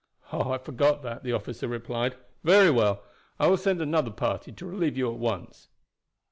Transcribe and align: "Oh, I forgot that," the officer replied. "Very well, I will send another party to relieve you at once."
"Oh, 0.33 0.51
I 0.51 0.57
forgot 0.57 1.03
that," 1.03 1.21
the 1.23 1.33
officer 1.33 1.67
replied. 1.67 2.15
"Very 2.43 2.71
well, 2.71 3.03
I 3.39 3.45
will 3.45 3.57
send 3.57 3.83
another 3.83 4.09
party 4.09 4.51
to 4.51 4.65
relieve 4.65 4.97
you 4.97 5.11
at 5.13 5.19
once." 5.19 5.67